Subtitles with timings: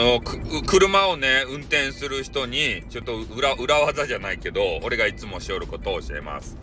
[0.00, 0.20] の、
[0.66, 6.56] 車をね、運転する人に、ちょっと裏、裏技じゃないけど、俺がいつもしおることを教えます。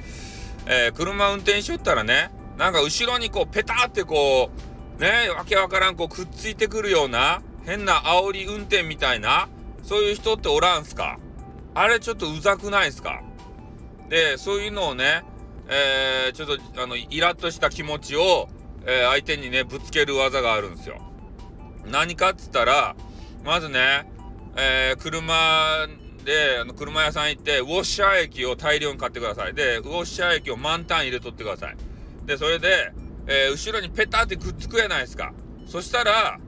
[0.65, 4.49] えー、車運転しよったらね、なんか後ろにこう、ペタってこ
[4.97, 9.47] う、ね、わけわからん、こう、くっついてくるような、変な煽り運転みたいな、
[9.83, 11.19] そういう人っておらんすか？
[11.75, 13.21] あれちょっとうざくないすか？
[14.09, 15.23] で、そういうのをね、
[15.69, 18.49] えー、ちょっと、あの、イラッとした気持ちを、
[18.85, 21.01] えー、相手にね、ぶつける技があるんですよ。
[21.85, 22.95] 何かっつったら、
[23.47, 24.05] まずね、
[24.57, 25.87] えー、車
[26.25, 29.53] で、あの、車屋さん行って、ウォッシャー液を大量に買ってください。
[29.53, 31.77] で、ウォッシャー液を満タン入れとってください。
[32.25, 32.91] で、それで、
[33.25, 35.31] えー、後ろにペタってくっつくやないですか。
[35.65, 36.41] そしたら、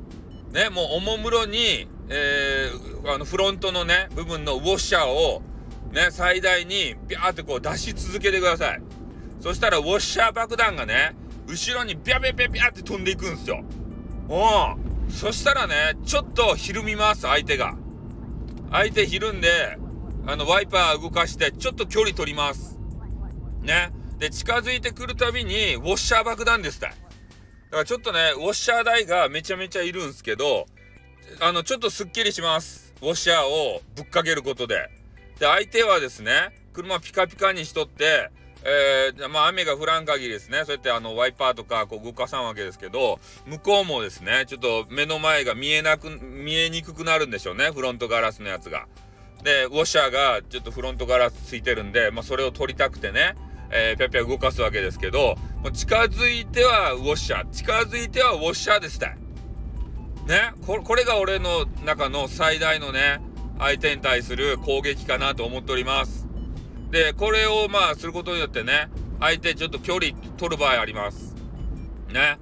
[0.52, 5.42] ね、もうおもむろに、えー、あの、フロントのね、部分のウォッシャーを、
[5.94, 8.82] ね、最大に、ビャーってこう出し続けてください。
[9.40, 11.16] そしたら、ウォッシャー爆弾がね、
[11.48, 13.64] 後ろにビャビャビャビャって飛んでいくんですよ。
[14.28, 14.89] うん。
[15.10, 17.76] そしたらね、ちょっとひるみます、相手が。
[18.72, 19.78] 相手ひるんで、
[20.28, 22.78] あの、ワイパー動かして、ちょっと距離取ります。
[23.62, 23.92] ね。
[24.20, 26.88] で、近づいてくるたびに、ウォッシャー爆弾ですって。
[26.88, 26.98] だか
[27.72, 30.66] らちょっとね、ウォッシャー台がめちゃめちゃいるんですけど、
[31.40, 32.94] あの、ちょっとスッキリします。
[33.02, 34.90] ウォッシャーをぶっかけることで。
[35.40, 38.30] で、相手はですね、車ピカピカにしとって、
[38.64, 48.88] えー、まあ雨が降らん限りですね、そうやってあのワイパーとかこう動かさんわけですけど、向こうもですね、ちょっと目の前が見えなく、見えにくくなるんでしょうね、フロントガラスのやつが。
[49.44, 53.36] で、ウォッシャーがちょっとフロントガラスついてるんで、まあそれを取りたくてね、
[53.72, 59.16] えー、ぴゃぴゃ動かすわけですけど、もう近づいてはウォッシャー、近づいてはウォッシャーですた。
[60.26, 60.52] ね？
[60.68, 63.22] こ、これが俺の中の最大のね、
[63.58, 66.29] 相手に対する攻撃かなと思っております。
[66.92, 68.90] で、これをまあすることによってね、
[69.20, 71.36] 相手ちょっと距離取る場合あります。
[72.12, 72.40] ね。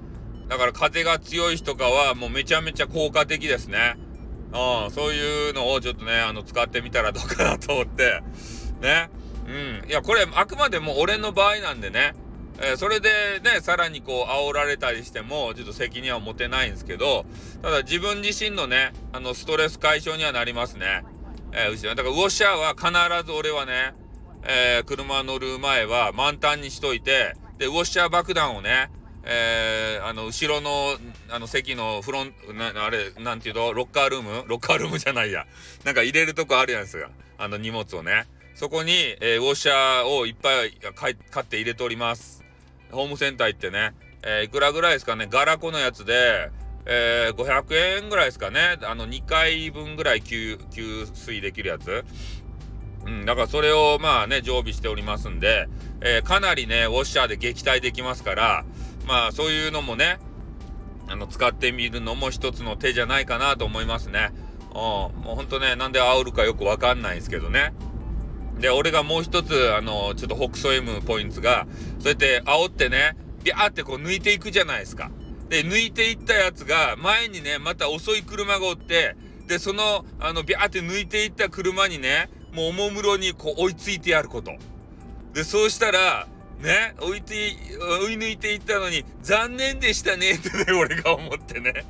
[0.47, 3.97] だから風が強い日とかはもうめちゃめちゃ効果的ですね。
[4.53, 8.21] うん、そういうのをちょっとね、あの、使ってみたらどうかなと思って、
[8.81, 9.09] ね。
[9.47, 9.89] うん。
[9.89, 12.13] いや、これあくまでも俺の場合なんでね、
[12.59, 13.09] えー、それで
[13.43, 17.25] ね、さらにこう、煽られたりしても、ちょっと責任は持てないんですけど、
[17.61, 21.03] ただ自分自身のね、あの、ストレス解消にはなりますね。
[21.51, 21.95] えー、後ろ。
[21.95, 23.93] だからウォッシャーは必ず俺はね、
[24.47, 28.89] えー、車乗る前は満タンにしといて、で、ウォッシャー爆弾をね、
[29.23, 30.97] えー、あの、後ろの、
[31.29, 34.45] あの、席のフロン、な、あれ、なんていうの、ロッカールーム？
[34.47, 35.45] ロッカールームじゃないや。
[35.83, 37.09] なんか入れるとこあるやんですよ。
[37.37, 38.25] あの、荷物をね。
[38.55, 40.71] そこに、えー、ウォッシャーをいっぱい
[41.29, 42.43] 買って入れております。
[42.89, 43.93] ホームセンター行ってね。
[44.23, 45.27] えー、いくらぐらいですかね？
[45.29, 46.49] ガラコのやつで、
[46.85, 48.79] えー、500円ぐらいですかね？
[48.81, 52.05] あの、2回分ぐらい給、給水できるやつ。
[53.07, 55.69] うん、だからそれをまあね、常備しておりますんで、
[56.01, 58.65] えー、かなりね、ウォッシャーで撃退できますから、
[59.07, 60.19] まあそういうのもね、
[61.07, 64.31] あの、使ってみるのも一つの手じゃないかなと思いますね。
[64.71, 67.73] うん、もうほんとね、なんで煽るかよくわかんないんですけどね。
[68.59, 71.65] で、俺がもう一つ、あの、ちょっと北総 M ポイントが、
[71.99, 75.11] そうやって煽ってね、ビャーってこう抜いていくじゃないですか。
[75.47, 79.15] で、抜いていったやつが、前にね、また遅い車がおって、
[79.47, 84.51] で、その、あの、ビャーって抜いていった車にね、もうおもむろにこう追いついてやること。
[85.31, 86.27] で、そうしたら、
[86.59, 87.35] ね、追いて、
[88.03, 91.85] 追い抜いていったのに、残念でしたね、ってね、 俺が思ってね。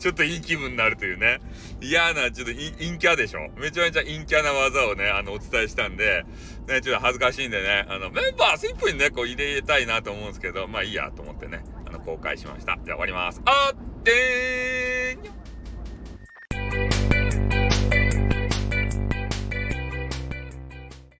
[0.00, 1.40] ちょっといい気分になるというね。
[1.80, 3.48] 嫌な、ちょっと陰キャでしょ。
[3.56, 6.24] めちゃめちゃ陰キャな技をね、あの、お伝えしたんで、
[6.66, 12.76] ね、ちょっと恥ずかしいんでね、あの、メンバースイップにね、こう入れたいなと思うんですけど、まあいいやと思ってね、あの、公開しました。
[12.84, 13.40] じゃあ終わります。
[13.44, 14.51] あってー